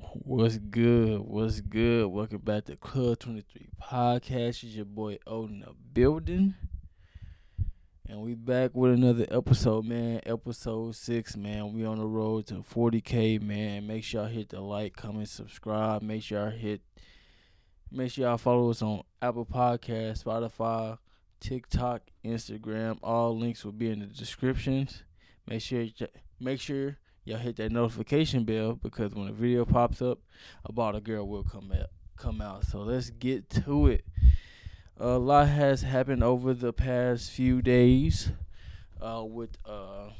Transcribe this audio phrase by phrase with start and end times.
[0.00, 1.20] What's good?
[1.20, 2.06] What's good?
[2.06, 4.48] Welcome back to Club 23 Podcast.
[4.48, 6.54] It's your boy Odin the building.
[8.08, 10.20] And we back with another episode, man.
[10.24, 11.74] Episode six, man.
[11.74, 13.86] We on the road to 40k, man.
[13.86, 16.02] Make sure y'all hit the like, comment, subscribe.
[16.02, 16.80] Make sure y'all hit
[17.92, 20.96] make sure y'all follow us on Apple Podcast, Spotify,
[21.40, 22.98] TikTok, Instagram.
[23.02, 25.04] All links will be in the descriptions.
[25.46, 25.86] Make sure
[26.40, 26.96] make sure
[27.30, 30.18] y'all hit that notification bell because when a video pops up
[30.64, 32.66] about a girl will come out come out.
[32.66, 34.04] So let's get to it.
[34.98, 38.30] A lot has happened over the past few days.
[39.00, 40.10] Uh, with uh,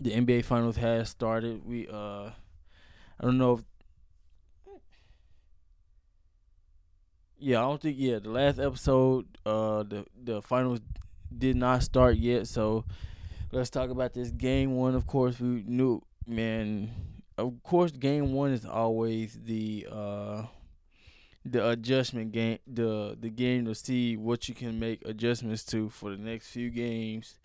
[0.00, 1.64] the NBA Finals has started.
[1.64, 2.30] We uh,
[3.20, 3.64] I don't know if
[7.38, 10.80] yeah, I don't think yeah the last episode uh the the finals
[11.36, 12.48] did not start yet.
[12.48, 12.84] So
[13.52, 14.94] let's talk about this game one.
[14.94, 16.90] Of course, we knew man.
[17.36, 20.42] Of course, game one is always the uh
[21.44, 26.10] the adjustment game, the the game to see what you can make adjustments to for
[26.10, 27.38] the next few games.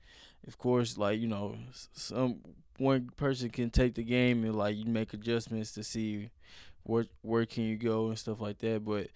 [0.47, 1.55] Of course, like you know,
[1.93, 2.39] some
[2.77, 6.29] one person can take the game and like you make adjustments to see
[6.83, 8.83] where where can you go and stuff like that.
[8.83, 9.07] But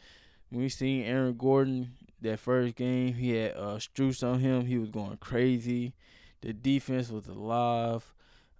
[0.49, 4.65] when we seen Aaron Gordon that first game, he had uh Strus on him.
[4.67, 5.93] He was going crazy.
[6.41, 8.13] The defense was alive.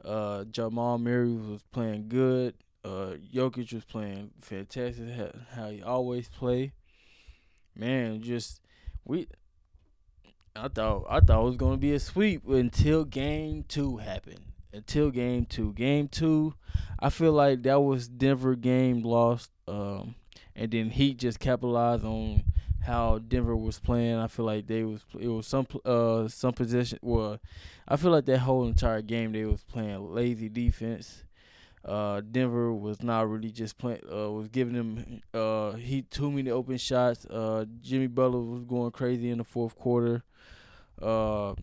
[0.04, 2.56] Uh, Jamal Murray was playing good.
[2.84, 5.08] Uh, Jokic was playing fantastic.
[5.54, 6.74] How he always play.
[7.76, 8.62] Man, just
[9.06, 9.28] we.
[10.56, 14.54] I thought I thought it was gonna be a sweep until game two happened.
[14.74, 16.54] Until game two, game two,
[17.00, 19.52] I feel like that was Denver game lost.
[19.68, 20.16] Um,
[20.56, 22.44] and then Heat just capitalized on
[22.88, 24.16] how Denver was playing.
[24.16, 27.00] I feel like they was it was some uh some position.
[27.02, 27.40] Well,
[27.88, 31.24] I feel like that whole entire game they was playing lazy defense.
[31.84, 34.02] Uh, Denver was not really just playing.
[34.12, 37.26] Uh, was giving them uh he too many open shots.
[37.26, 40.24] Uh, Jimmy Butler was going crazy in the fourth quarter.
[41.02, 41.56] Uh,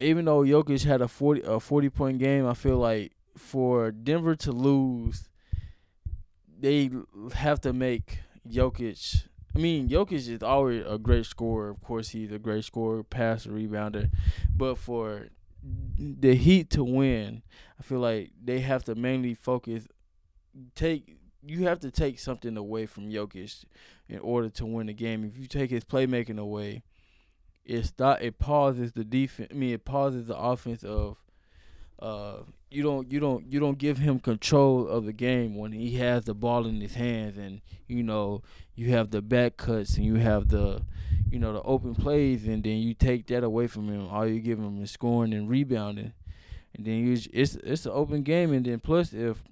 [0.00, 4.36] even though Jokic had a forty a forty point game, I feel like for Denver
[4.36, 5.30] to lose,
[6.60, 6.90] they
[7.34, 9.24] have to make Jokic
[9.56, 11.70] I mean, Jokic is always a great scorer.
[11.70, 14.10] Of course, he's a great scorer, passer, rebounder.
[14.54, 15.28] But for
[15.98, 17.40] the Heat to win,
[17.80, 19.88] I feel like they have to mainly focus.
[20.74, 23.64] Take you have to take something away from Jokic
[24.10, 25.24] in order to win the game.
[25.24, 26.82] If you take his playmaking away,
[27.64, 29.48] it stop it pauses the defense.
[29.50, 31.16] I mean, it pauses the offense of
[31.98, 32.40] uh,
[32.76, 36.24] you don't you don't you don't give him control of the game when he has
[36.24, 38.42] the ball in his hands and you know
[38.74, 40.82] you have the back cuts and you have the
[41.30, 44.06] you know the open plays and then you take that away from him.
[44.08, 46.12] All you give him is scoring and rebounding.
[46.76, 49.42] And then you it's it's an open game and then plus if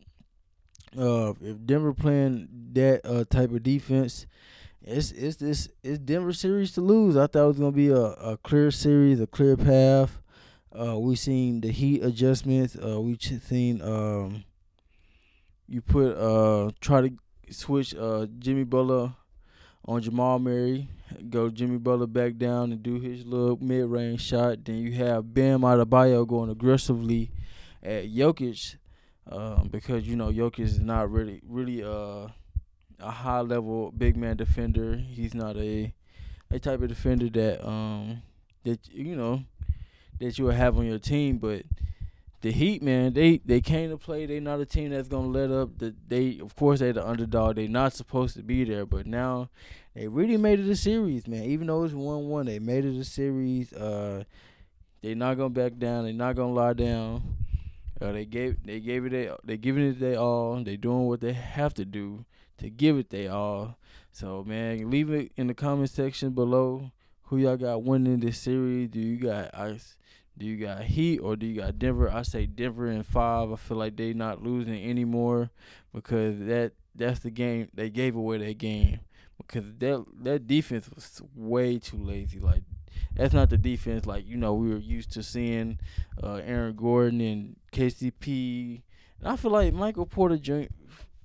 [0.99, 4.27] uh if Denver playing that uh type of defense
[4.83, 7.17] it's it's this it's Denver series to lose.
[7.17, 10.21] I thought it was gonna be a, a clear series a clear path
[10.79, 12.77] uh, we seen the heat adjustments.
[12.77, 14.45] Uh, we seen um,
[15.69, 17.11] you put uh try to
[17.51, 19.15] switch uh Jimmy Butler
[19.87, 20.89] on Jamal Murray.
[21.31, 24.65] Go Jimmy Butler back down and do his little mid range shot.
[24.65, 27.31] Then you have Bam Adebayo going aggressively
[27.83, 28.77] at Jokic
[29.31, 32.29] um, because you know Jokic is not really really uh,
[33.01, 34.97] a high level big man defender.
[34.97, 35.93] He's not a
[36.51, 38.23] a type of defender that um
[38.65, 39.45] that you know
[40.20, 41.38] that you will have on your team.
[41.38, 41.62] But
[42.41, 44.26] the Heat, man, they they came to play.
[44.26, 45.78] They not a team that's gonna let up.
[45.78, 47.56] The, they of course they're the underdog.
[47.56, 49.48] They not supposed to be there, but now
[49.94, 51.44] they really made it a series, man.
[51.44, 53.72] Even though it's one one, they made it a series.
[53.72, 54.25] Uh,
[55.02, 56.04] they not gonna back down.
[56.04, 57.36] They not gonna lie down.
[58.00, 60.62] Uh, they gave they gave it they they giving it they all.
[60.62, 62.25] They doing what they have to do
[62.58, 63.78] to give it they all.
[64.12, 66.91] So man, leave it in the comment section below.
[67.29, 68.91] Who y'all got winning this series?
[68.91, 69.97] Do you got ice?
[70.37, 72.11] Do you got Heat or do you got Denver?
[72.11, 73.50] I say Denver in five.
[73.50, 75.50] I feel like they not losing anymore
[75.94, 79.00] because that that's the game they gave away that game
[79.38, 82.41] because that that defense was way too lazy.
[82.41, 82.62] Like
[83.15, 85.79] that's not the defense like you know we were used to seeing
[86.23, 88.82] uh, Aaron Gordon and KCP.
[89.20, 90.67] And I feel like Michael Porter Jr.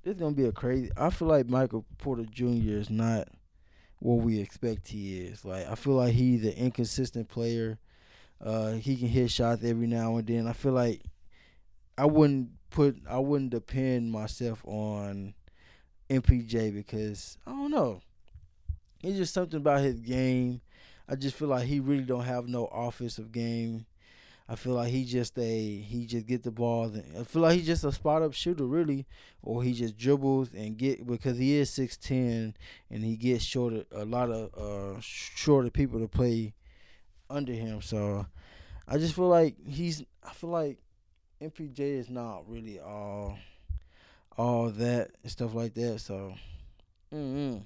[0.06, 0.92] Is gonna be a crazy.
[0.96, 2.78] I feel like Michael Porter Jr.
[2.78, 3.28] is not
[4.00, 5.46] what we expect he is.
[5.46, 7.78] Like I feel like he's an inconsistent player.
[8.44, 10.48] Uh, he can hit shots every now and then.
[10.48, 11.02] I feel like
[11.98, 15.34] I wouldn't put I wouldn't depend myself on
[16.10, 18.02] MPJ because I don't know.
[19.04, 20.62] It's just something about his game.
[21.08, 23.86] I just feel like he really don't have no offensive game.
[24.52, 26.92] I feel like he just a he just get the ball.
[27.18, 29.06] I feel like he's just a spot up shooter really,
[29.44, 32.56] or he just dribbles and get because he is six ten
[32.90, 36.56] and he gets shorter a lot of uh shorter people to play
[37.30, 37.84] under him.
[37.84, 38.26] So
[38.88, 40.80] I just feel like he's I feel like
[41.40, 43.38] MPJ is not really all
[44.36, 46.00] all that and stuff like that.
[46.00, 46.34] So,
[47.14, 47.60] mm-hmm.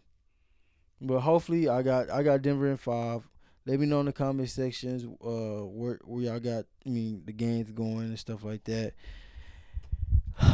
[1.00, 3.22] but hopefully I got I got Denver in five.
[3.66, 7.32] Let me know in the comment sections uh where where y'all got I mean the
[7.32, 8.94] games going and stuff like that.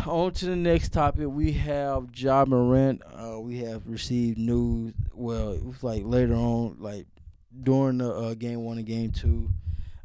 [0.05, 3.01] On to the next topic, we have Ja Morant.
[3.05, 4.93] Uh, we have received news.
[5.13, 7.07] Well, it was like later on, like
[7.63, 9.49] during the uh, game one and game two.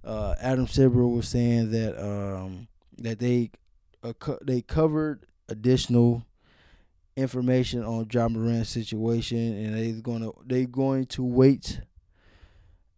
[0.05, 2.69] Uh, Adam Silver was saying that um,
[2.99, 3.51] that they
[4.03, 6.25] uh, co- they covered additional
[7.17, 11.81] information on Ja Morant's situation, and they're gonna they going to wait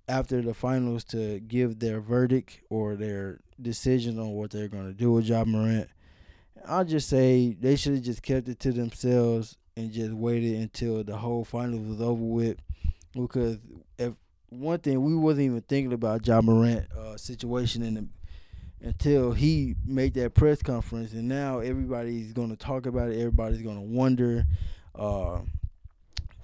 [0.08, 5.12] after the finals to give their verdict or their decision on what they're gonna do
[5.12, 5.88] with Ja Morant.
[6.66, 11.04] I'll just say they should have just kept it to themselves and just waited until
[11.04, 12.58] the whole finals was over with.
[13.12, 13.58] Because
[13.98, 14.14] if
[14.48, 18.08] one thing we wasn't even thinking about Ja Morant uh, situation in the
[18.82, 23.18] until he made that press conference, and now everybody's going to talk about it.
[23.18, 24.44] Everybody's going to wonder,
[24.94, 25.38] uh,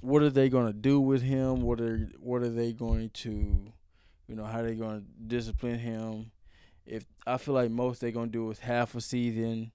[0.03, 1.63] what are they going to do with him?
[1.63, 3.73] What are what are they going to,
[4.29, 6.33] you know, how are they going to discipline him?
[6.85, 9.73] If I feel like most they're going to do is half a season,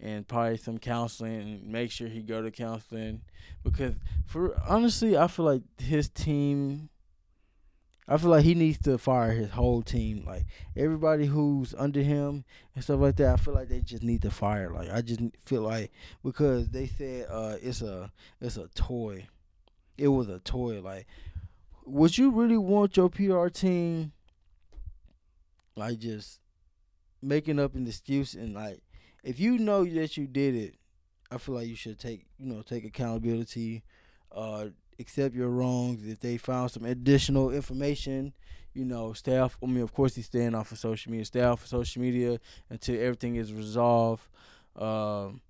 [0.00, 3.22] and probably some counseling, and make sure he go to counseling,
[3.62, 6.88] because for honestly, I feel like his team
[8.08, 10.24] I feel like he needs to fire his whole team.
[10.24, 10.44] Like
[10.76, 13.32] everybody who's under him and stuff like that.
[13.32, 14.70] I feel like they just need to fire.
[14.70, 15.90] Like I just feel like
[16.22, 19.26] because they said uh, it's a it's a toy.
[19.98, 20.80] It was a toy.
[20.80, 21.06] Like,
[21.84, 24.12] would you really want your PR team
[25.76, 26.40] like just
[27.22, 28.80] making up an excuse and like
[29.22, 30.74] if you know that you did it,
[31.30, 33.82] I feel like you should take you know take accountability.
[34.32, 34.66] Uh,
[34.98, 36.06] accept your wrongs.
[36.06, 38.32] If they found some additional information,
[38.74, 39.56] you know, stay off.
[39.62, 41.24] I mean, of course, he's staying off of social media.
[41.24, 42.38] Stay off of social media
[42.70, 44.22] until everything is resolved.
[44.76, 45.40] Um,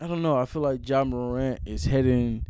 [0.00, 0.36] I don't know.
[0.36, 2.46] I feel like Ja Morant is heading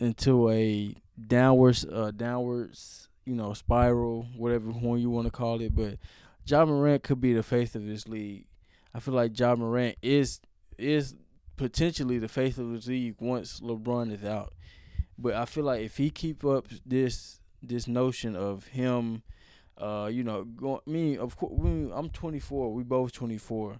[0.00, 0.94] into a
[1.26, 5.74] downwards, uh, downwards, you know, spiral, whatever one you want to call it.
[5.74, 5.98] But
[6.46, 8.46] Ja Morant could be the face of this league.
[8.94, 10.40] I feel like Ja Morant is
[10.78, 11.14] is
[11.56, 14.52] potentially the face of the league once LeBron is out.
[15.18, 19.22] But I feel like if he keep up this this notion of him,
[19.78, 22.72] uh, you know, going, me of course, we, I'm 24.
[22.72, 23.76] We both 24.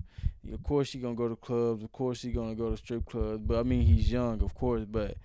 [0.52, 1.82] Of course, he gonna go to clubs.
[1.82, 3.42] Of course, he gonna go to strip clubs.
[3.44, 4.84] But I mean, he's young, of course.
[4.84, 5.16] But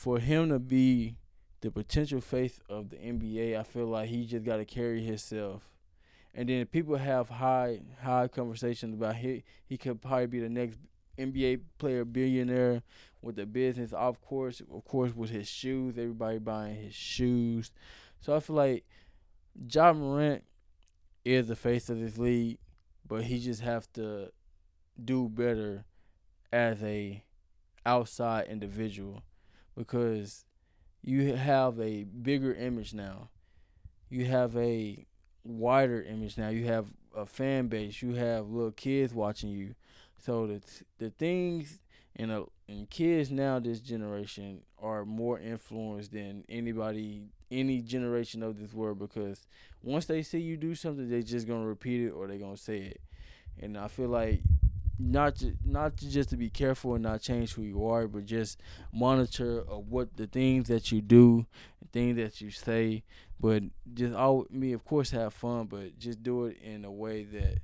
[0.00, 1.14] for him to be
[1.60, 5.62] the potential face of the NBA, I feel like he just got to carry himself.
[6.34, 10.78] And then people have high high conversations about he he could probably be the next
[11.18, 12.82] NBA player billionaire
[13.20, 17.70] with the business, of course, of course, with his shoes, everybody buying his shoes.
[18.20, 18.86] So I feel like
[19.70, 20.44] Ja Morant
[21.26, 22.56] is the face of this league,
[23.06, 24.30] but he just have to
[25.04, 25.84] do better
[26.50, 27.22] as a
[27.84, 29.22] outside individual
[29.80, 30.44] because
[31.02, 33.30] you have a bigger image now.
[34.10, 35.06] You have a
[35.42, 36.50] wider image now.
[36.50, 36.86] You have
[37.16, 38.02] a fan base.
[38.02, 39.74] You have little kids watching you.
[40.18, 40.60] So the
[40.98, 41.80] the things
[42.16, 48.60] and a and kids now this generation are more influenced than anybody any generation of
[48.60, 49.46] this world because
[49.82, 52.78] once they see you do something they're just gonna repeat it or they're gonna say
[52.78, 53.00] it
[53.60, 54.40] and i feel like
[55.00, 58.24] not to, not to just to be careful and not change who you are but
[58.26, 58.60] just
[58.92, 61.46] monitor of what the things that you do
[61.80, 63.02] the things that you say
[63.40, 63.62] but
[63.94, 67.58] just all me of course have fun but just do it in a way that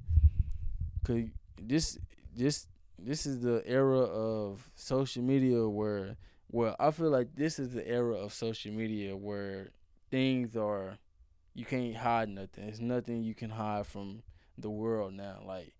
[1.05, 1.25] cause
[1.61, 1.99] this
[2.35, 2.67] this
[2.99, 6.17] this is the era of social media where
[6.51, 9.69] well I feel like this is the era of social media where
[10.11, 10.99] things are
[11.57, 12.67] you can't hide nothing.
[12.67, 14.23] There's nothing you can hide from
[14.59, 15.41] the world now.
[15.45, 15.73] Like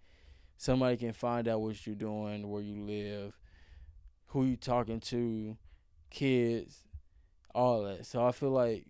[0.57, 3.39] somebody can find out what you're doing, where you live,
[4.27, 5.57] who you talking to,
[6.11, 6.85] kids,
[7.55, 8.07] all that.
[8.07, 8.87] So I feel like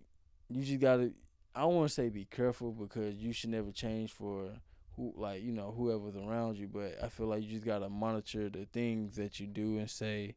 [0.49, 1.11] you just gotta
[1.55, 4.51] I don't wanna say be careful because you should never change for
[4.97, 8.49] who like you know whoever's around you but i feel like you just gotta monitor
[8.49, 10.33] the things that you do and say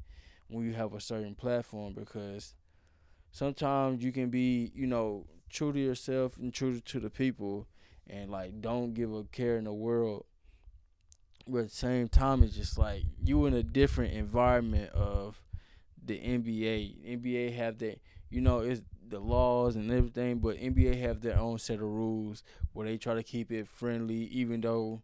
[0.49, 2.55] when you have a certain platform because
[3.33, 7.67] sometimes you can be you know true to yourself and true to the people
[8.07, 10.25] and like don't give a care in the world
[11.47, 15.41] but at the same time it's just like you in a different environment of
[16.05, 16.97] the NBA.
[17.07, 21.59] NBA have that you know it's the laws and everything, but NBA have their own
[21.59, 22.43] set of rules
[22.73, 25.03] where they try to keep it friendly, even though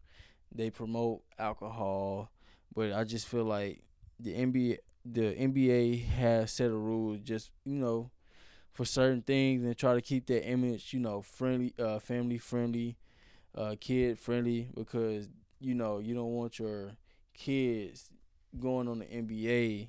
[0.55, 2.31] they promote alcohol.
[2.75, 3.83] But I just feel like
[4.21, 8.11] the NBA, the NBA has set of rules, just you know,
[8.73, 12.97] for certain things, and try to keep that image, you know, friendly, uh, family friendly,
[13.55, 15.29] uh, kid friendly, because
[15.61, 16.93] you know you don't want your
[17.35, 18.11] kids
[18.59, 19.89] going on the NBA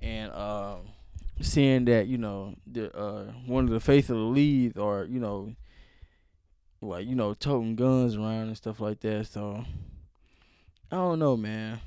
[0.00, 0.80] and um,
[1.40, 5.20] seeing that you know the uh, one of the face of the league or you
[5.20, 5.54] know
[6.80, 9.26] like you know toting guns around and stuff like that.
[9.26, 9.64] So
[10.90, 11.80] I don't know, man.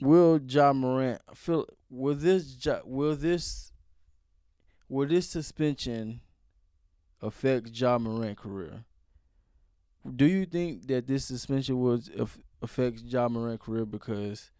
[0.00, 3.72] Will John Ja Morant feel will this ja, will this
[4.88, 6.20] will this suspension
[7.20, 8.84] affect Ja Morant career?
[10.04, 12.00] Do you think that this suspension will
[12.60, 14.50] affect Ja Morant career because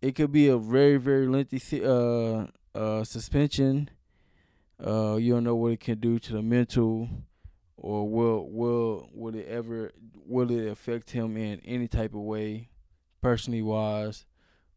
[0.00, 3.88] it could be a very very lengthy uh uh suspension.
[4.84, 7.08] Uh, you don't know what it can do to the mental,
[7.76, 9.92] or will will will it ever
[10.26, 12.68] will it affect him in any type of way,
[13.20, 14.26] personally wise,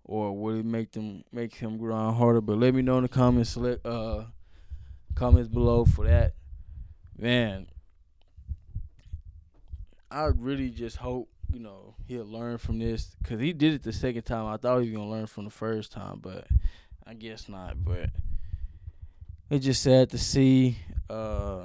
[0.04, 2.42] or will it make them make him grind harder?
[2.42, 4.26] But let me know in the comments select uh
[5.16, 6.36] comments below for that.
[7.18, 7.68] Man,
[10.16, 13.92] I really just hope you know he'll learn from this because he did it the
[13.92, 14.46] second time.
[14.46, 16.48] I thought he was gonna learn from the first time, but
[17.06, 17.84] I guess not.
[17.84, 18.12] But
[19.50, 20.78] it's just sad to see
[21.10, 21.64] uh,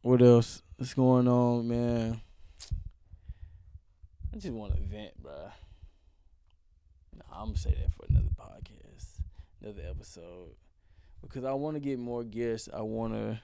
[0.00, 2.20] what else is going on, man.
[4.34, 5.52] I just want to vent, bro.
[7.32, 9.20] I'm gonna say that for another podcast,
[9.62, 10.56] another episode,
[11.22, 12.68] because I want to get more guests.
[12.74, 13.40] I want to,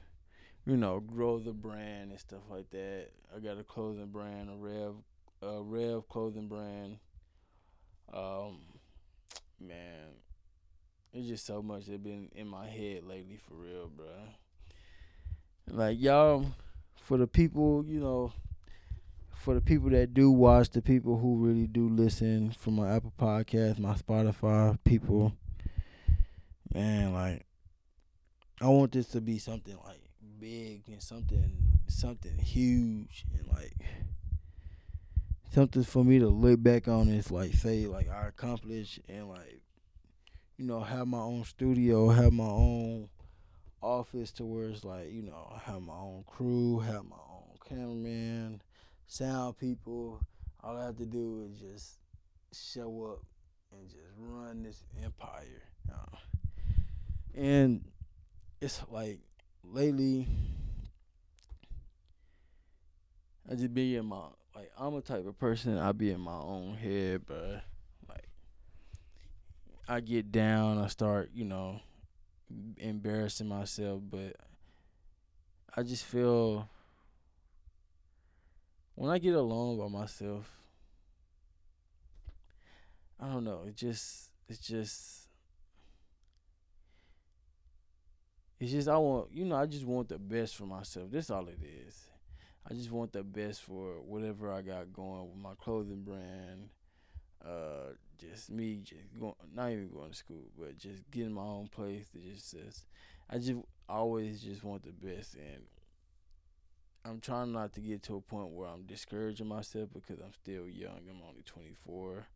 [0.68, 3.06] you know, grow the brand and stuff like that.
[3.34, 4.96] I got a clothing brand, a Rev
[5.42, 6.98] uh, Rev clothing brand.
[8.12, 8.58] Um,
[9.58, 10.10] man,
[11.14, 14.06] it's just so much that been in my head lately for real, bro.
[15.70, 16.44] Like y'all,
[16.96, 18.34] for the people, you know,
[19.34, 23.14] for the people that do watch, the people who really do listen from my Apple
[23.18, 25.32] Podcast, my Spotify people,
[26.75, 27.46] man, like
[28.60, 30.08] I want this to be something like
[30.38, 31.57] big and something
[31.88, 33.75] something huge and like
[35.50, 39.62] something for me to look back on is like say like I accomplished and like
[40.57, 43.09] you know have my own studio, have my own
[43.80, 48.61] office to where it's like you know have my own crew, have my own cameraman,
[49.07, 50.21] sound people.
[50.62, 51.99] All I have to do is just
[52.52, 53.25] show up
[53.73, 55.62] and just run this empire.
[55.88, 56.16] Uh,
[57.35, 57.85] and
[58.61, 59.21] it's like
[59.72, 60.26] lately
[63.50, 66.38] I just be in my like I'm a type of person I be in my
[66.38, 67.62] own head, but
[68.08, 68.28] like
[69.88, 71.80] I get down, I start, you know,
[72.76, 74.37] embarrassing myself, but
[75.76, 76.68] I just feel
[78.94, 80.50] when I get alone by myself,
[83.20, 85.27] I don't know, it just it's just
[88.61, 91.09] it's just I want you know, I just want the best for myself.
[91.11, 92.09] That's all it is.
[92.71, 96.69] I just want the best for whatever I got going with my clothing brand.
[97.45, 101.69] Uh, just me, just going, not even going to school, but just getting my own
[101.69, 102.09] place.
[102.12, 102.85] That just says,
[103.31, 105.62] I just always just want the best, and
[107.05, 110.69] I'm trying not to get to a point where I'm discouraging myself because I'm still
[110.69, 111.00] young.
[111.09, 112.27] I'm only 24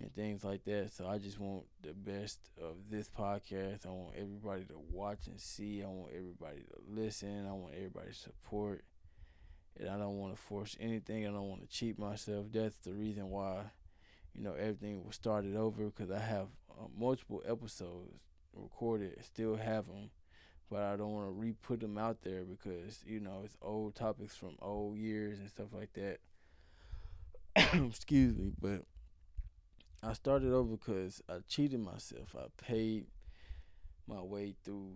[0.00, 0.92] and things like that.
[0.92, 3.86] So I just want the best of this podcast.
[3.86, 5.82] I want everybody to watch and see.
[5.82, 7.46] I want everybody to listen.
[7.46, 8.84] I want everybody to support
[9.78, 11.26] and I don't want to force anything.
[11.26, 12.46] I don't want to cheat myself.
[12.52, 13.62] That's the reason why,
[14.34, 18.20] you know, everything was started over because I have uh, multiple episodes
[18.54, 20.10] recorded, still have them,
[20.70, 24.34] but I don't want to re-put them out there because you know it's old topics
[24.34, 26.18] from old years and stuff like that.
[27.86, 28.82] Excuse me, but
[30.06, 32.36] I started over because I cheated myself.
[32.38, 33.06] I paid
[34.06, 34.92] my way through.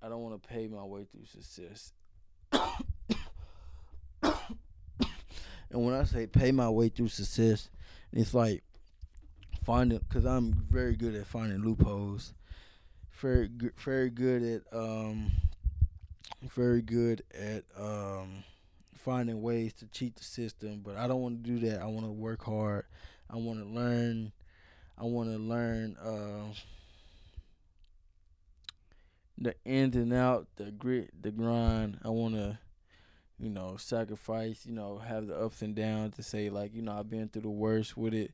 [0.00, 1.92] I don't want to pay my way through success.
[5.72, 7.70] And when I say pay my way through success,
[8.12, 8.62] it's like
[9.64, 12.34] finding because I'm very good at finding loopholes.
[13.12, 15.32] Very good, very good at um,
[16.42, 18.44] very good at um,
[18.94, 20.82] finding ways to cheat the system.
[20.84, 21.80] But I don't want to do that.
[21.80, 22.84] I want to work hard.
[23.30, 24.32] I want to learn.
[24.98, 26.52] I want to learn uh,
[29.38, 31.98] the ins and out, the grit, the grind.
[32.04, 32.58] I want to
[33.42, 36.96] you know, sacrifice, you know, have the ups and downs to say like, you know,
[36.96, 38.30] I've been through the worst with it,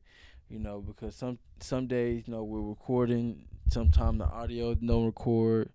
[0.49, 3.45] You know, because some some days, you know, we're recording.
[3.69, 5.71] Sometimes the audio don't record.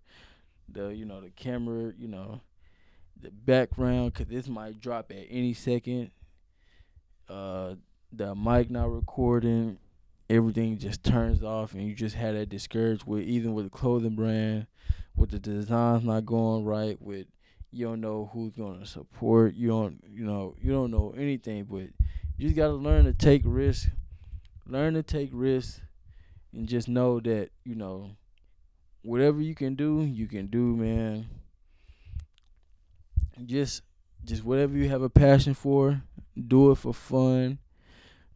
[0.69, 2.41] The you know the camera, you know,
[3.21, 6.11] the background, cause this might drop at any second.
[7.27, 7.75] Uh,
[8.11, 9.79] the mic not recording.
[10.29, 14.15] Everything just turns off, and you just had that discouraged with even with the clothing
[14.15, 14.67] brand,
[15.15, 17.27] with the designs not going right, with
[17.71, 19.53] you don't know who's gonna support.
[19.53, 21.89] You don't you know you don't know anything, but
[22.37, 23.89] you just gotta learn to take risks.
[24.65, 25.81] Learn to take risks,
[26.53, 28.11] and just know that you know
[29.03, 31.27] whatever you can do, you can do, man.
[33.45, 33.83] Just
[34.23, 36.01] just whatever you have a passion for,
[36.47, 37.59] do it for fun.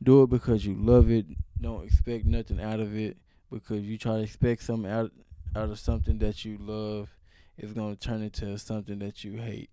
[0.02, 1.26] Do it because you love it.
[1.62, 3.18] Don't expect nothing out of it
[3.52, 5.12] because you try to expect something out
[5.56, 7.10] out of something that you love,
[7.58, 9.70] it's gonna turn into something that you hate.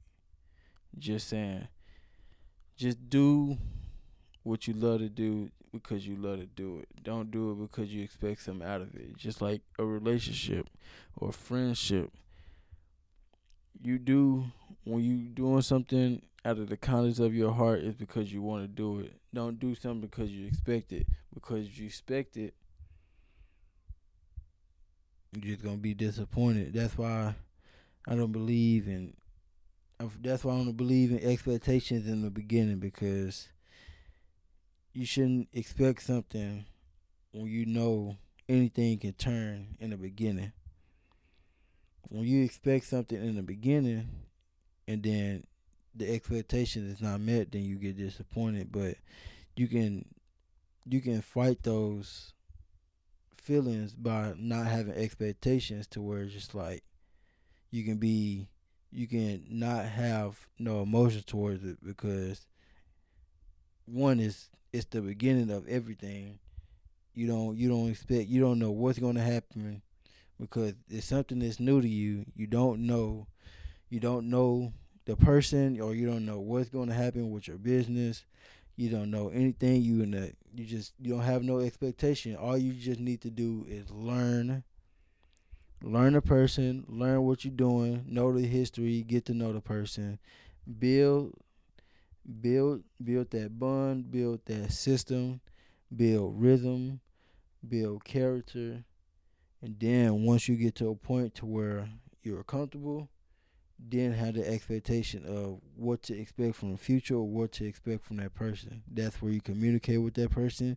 [0.98, 1.68] Just saying.
[2.76, 3.56] Just do
[4.42, 6.88] what you love to do because you love to do it.
[7.02, 9.16] Don't do it because you expect something out of it.
[9.16, 10.68] Just like a relationship
[11.16, 12.10] or friendship.
[13.82, 14.46] You do
[14.84, 18.62] when you doing something out of the kindness of your heart is because you want
[18.62, 19.14] to do it.
[19.34, 21.04] Don't do something because you expect it.
[21.34, 22.54] Because you expect it,
[25.32, 26.72] you're just gonna be disappointed.
[26.72, 27.34] That's why
[28.06, 29.14] I don't believe in.
[30.22, 33.48] That's why I don't believe in expectations in the beginning because
[34.92, 36.64] you shouldn't expect something
[37.32, 38.16] when you know
[38.48, 40.52] anything can turn in the beginning.
[42.02, 44.08] When you expect something in the beginning
[44.86, 45.44] and then
[45.96, 48.70] the expectation is not met, then you get disappointed.
[48.70, 48.96] But
[49.56, 50.04] you can
[50.88, 52.32] you can fight those
[53.36, 56.82] feelings by not having expectations to where it's just like
[57.70, 58.48] you can be
[58.90, 62.46] you can not have no emotion towards it because
[63.84, 66.38] one is it's the beginning of everything.
[67.14, 69.82] You don't you don't expect you don't know what's gonna happen
[70.40, 72.26] because it's something that's new to you.
[72.34, 73.26] You don't know
[73.88, 74.72] you don't know
[75.06, 78.24] the person or you don't know what's gonna happen with your business.
[78.76, 79.80] You don't know anything.
[79.80, 82.36] You in the you just you don't have no expectation.
[82.36, 84.64] All you just need to do is learn.
[85.82, 90.18] Learn the person, learn what you're doing, know the history, get to know the person,
[90.78, 91.34] build
[92.40, 95.40] build build that bond, build that system,
[95.94, 97.00] build rhythm,
[97.68, 98.84] build character,
[99.62, 101.88] and then once you get to a point to where
[102.22, 103.08] you're comfortable,
[103.78, 108.04] then have the expectation of what to expect from the future or what to expect
[108.04, 108.82] from that person.
[108.90, 110.76] That's where you communicate with that person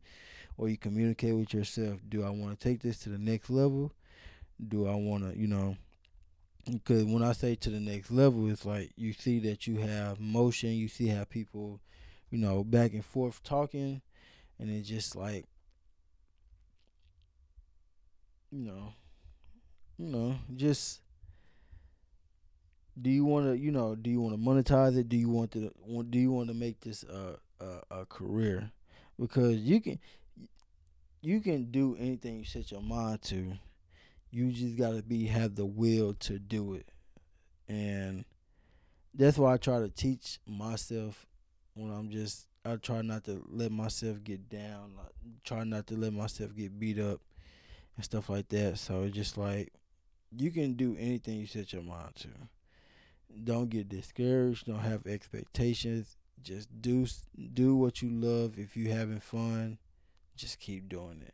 [0.58, 2.00] or you communicate with yourself.
[2.08, 3.94] Do I want to take this to the next level?
[4.68, 5.78] Do I want to, you know,
[6.70, 10.20] because when I say to the next level, it's like you see that you have
[10.20, 11.80] motion, you see how people,
[12.30, 14.02] you know, back and forth talking,
[14.60, 15.46] and it's just like,
[18.52, 18.94] you know,
[19.98, 21.00] you know, just
[23.02, 25.10] do you want to, you know, do you want to monetize it?
[25.10, 25.72] Do you want to,
[26.10, 28.72] do you want to make this a, a a career?
[29.20, 30.00] Because you can,
[31.22, 33.54] you can do anything you set your mind to
[34.32, 36.88] you just gotta be have the will to do it,
[37.68, 38.26] and
[39.14, 41.26] that's why I try to teach myself
[41.74, 45.96] when I'm just I try not to let myself get down, like, try not to
[45.96, 47.22] let myself get beat up
[47.96, 48.78] and stuff like that.
[48.78, 49.74] So it's just like
[50.36, 52.30] you can do anything you set your mind to.
[53.44, 54.66] Don't get discouraged.
[54.66, 56.18] Don't have expectations.
[56.42, 57.06] Just do
[57.54, 58.58] do what you love.
[58.58, 59.78] If you're having fun,
[60.36, 61.34] just keep doing it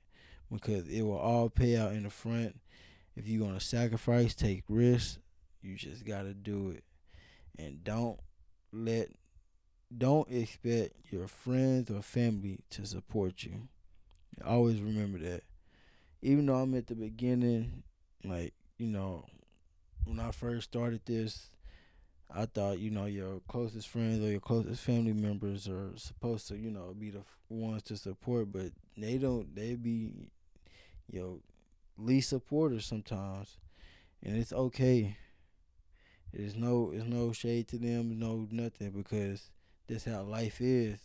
[0.51, 2.57] because it will all pay out in the front
[3.15, 5.19] if you're gonna sacrifice, take risks,
[5.61, 6.83] you just gotta do it.
[7.57, 8.19] And don't
[8.71, 9.09] let
[9.95, 13.69] don't expect your friends or family to support you.
[14.43, 15.43] Always remember that.
[16.21, 17.83] Even though I'm at the beginning,
[18.23, 19.25] like, you know,
[20.03, 21.51] when I first started this,
[22.33, 26.57] I thought, you know, your closest friends or your closest family members are supposed to,
[26.57, 29.55] you know, be the ones to support, but they don't.
[29.55, 30.29] They be,
[31.11, 31.39] you know,
[31.97, 33.57] least supporters sometimes,
[34.23, 35.17] and it's okay.
[36.33, 39.49] There's no, there's no shade to them, no nothing because
[39.87, 40.99] that's how life is.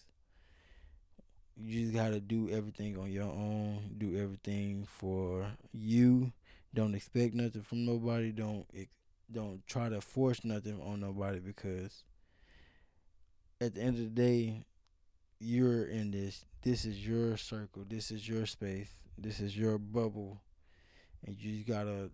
[1.56, 3.94] You just gotta do everything on your own.
[3.98, 6.33] Do everything for you.
[6.74, 8.33] Don't expect nothing from nobody.
[8.33, 8.66] Don't
[9.32, 12.04] don't try to force nothing on nobody because
[13.60, 14.64] at the end of the day,
[15.38, 16.44] you're in this.
[16.62, 17.84] This is your circle.
[17.88, 18.90] This is your space.
[19.16, 20.40] This is your bubble
[21.26, 22.10] and you gotta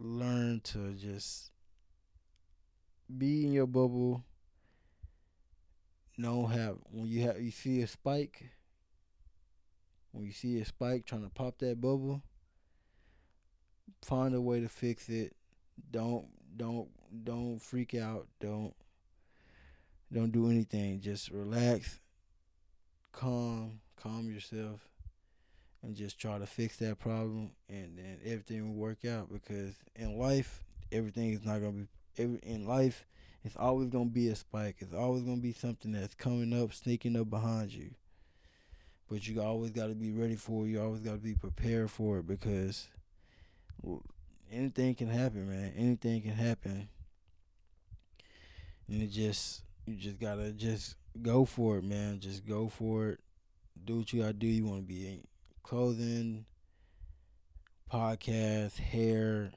[0.00, 1.50] learn to just
[3.16, 4.24] be in your bubble.
[6.18, 8.50] Know have when you have you see a spike,
[10.12, 12.22] when you see a spike trying to pop that bubble,
[14.02, 15.34] find a way to fix it.
[15.90, 16.88] Don't don't
[17.24, 18.26] don't freak out.
[18.40, 18.74] Don't
[20.12, 21.00] don't do anything.
[21.00, 22.00] Just relax,
[23.12, 24.80] calm, calm yourself,
[25.82, 29.32] and just try to fix that problem, and then everything will work out.
[29.32, 31.88] Because in life, everything is not gonna be.
[32.18, 33.06] Every in life,
[33.42, 34.76] it's always gonna be a spike.
[34.80, 37.90] It's always gonna be something that's coming up, sneaking up behind you.
[39.08, 40.70] But you always got to be ready for it.
[40.70, 42.88] You always got to be prepared for it because
[44.52, 45.72] anything can happen, man.
[45.76, 46.88] Anything can happen,
[48.88, 52.20] and it just you just gotta just go for it, man.
[52.20, 53.20] Just go for it.
[53.84, 54.46] Do what you gotta do.
[54.46, 55.26] You want to be in
[55.62, 56.44] clothing,
[57.92, 59.52] podcast, hair,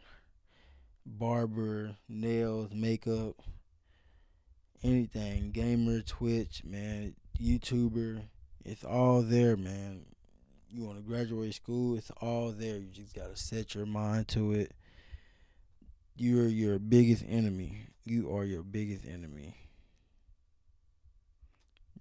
[1.06, 3.36] barber, nails, makeup,
[4.84, 5.52] anything.
[5.52, 8.24] Gamer, Twitch, man, YouTuber.
[8.64, 10.06] It's all there, man.
[10.72, 12.78] You want to graduate school, it's all there.
[12.78, 14.74] You just gotta set your mind to it.
[16.16, 17.88] You're your biggest enemy.
[18.06, 19.56] You are your biggest enemy.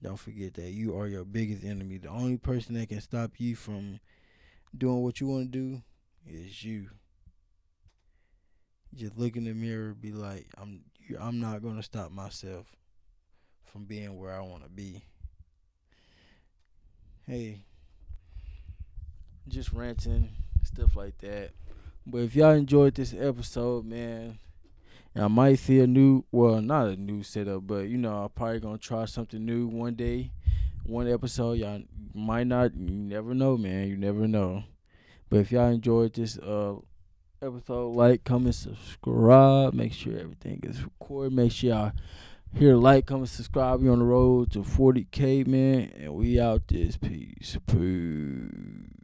[0.01, 1.99] Don't forget that you are your biggest enemy.
[1.99, 3.99] The only person that can stop you from
[4.77, 5.83] doing what you want to do
[6.29, 6.91] is you.
[8.95, 10.85] Just look in the mirror, be like, "I'm,
[11.19, 12.77] I'm not gonna stop myself
[13.65, 15.03] from being where I want to be."
[17.27, 17.65] Hey,
[19.49, 20.31] just ranting,
[20.63, 21.51] stuff like that.
[22.07, 24.39] But if y'all enjoyed this episode, man,
[25.17, 28.61] I might see a new, well, not a new setup, but you know, I'm probably
[28.61, 30.33] gonna try something new one day,
[30.85, 31.55] one episode.
[31.55, 33.89] Y'all might not, you never know, man.
[33.89, 34.65] You never know.
[35.31, 36.75] But if y'all enjoyed this uh
[37.43, 39.73] episode, like, comment, subscribe.
[39.73, 41.33] Make sure everything is recorded.
[41.33, 41.93] Make sure y'all
[42.57, 43.81] here, like, comment, subscribe.
[43.81, 47.57] We on the road to 40k, man, and we out this piece.
[47.67, 49.04] Peace.